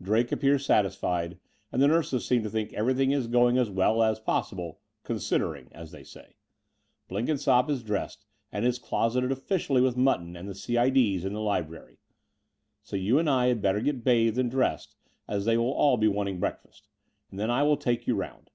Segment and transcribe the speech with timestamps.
[0.00, 1.38] Drake appears satisfied,
[1.70, 5.90] and the nurses seem to think everything is going as well as possible 'considering,' as
[5.90, 6.36] they say.
[7.10, 11.98] Blenkinsopp is dressed and is closeted oflficially with Mutton and the C.I.D.'s in the library.
[12.82, 14.96] So you and I had better get bathed and dressed,
[15.28, 16.88] as they will all be wanting breakfast:
[17.30, 18.50] and then I will take you round.